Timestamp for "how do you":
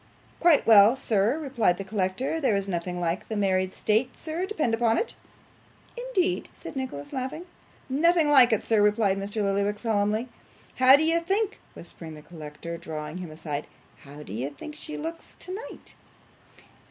10.77-11.19, 13.99-14.49